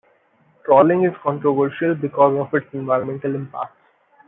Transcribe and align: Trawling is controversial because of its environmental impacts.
Trawling 0.65 1.03
is 1.05 1.13
controversial 1.21 1.93
because 1.93 2.35
of 2.39 2.51
its 2.59 2.65
environmental 2.73 3.35
impacts. 3.35 3.77